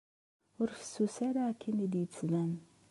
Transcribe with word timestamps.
Ur 0.61 0.69
fessus 0.79 1.15
ara 1.27 1.41
akken 1.51 1.83
i 1.85 1.87
d-yettban. 1.91 2.51